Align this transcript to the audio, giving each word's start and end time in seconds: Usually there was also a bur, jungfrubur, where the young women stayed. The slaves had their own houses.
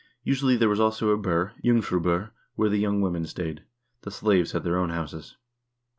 Usually 0.23 0.55
there 0.57 0.67
was 0.67 0.79
also 0.79 1.11
a 1.11 1.15
bur, 1.15 1.51
jungfrubur, 1.63 2.31
where 2.55 2.69
the 2.69 2.79
young 2.79 3.01
women 3.01 3.23
stayed. 3.27 3.65
The 4.01 4.09
slaves 4.09 4.53
had 4.53 4.63
their 4.63 4.79
own 4.79 4.89
houses. 4.89 5.37